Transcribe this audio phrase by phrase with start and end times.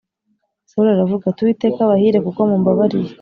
[0.69, 3.09] Sawuli aravuga ati “Uwiteka abahire kuko mumbabariye.